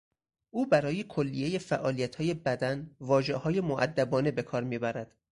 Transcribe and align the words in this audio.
او 0.49 0.65
برای 0.65 1.03
کلیهی 1.03 1.59
فعالیتهای 1.59 2.33
بدن 2.33 2.95
واژههای 2.99 3.61
مودبانه 3.61 4.31
به 4.31 4.41
کار 4.43 4.63
میبرد. 4.63 5.15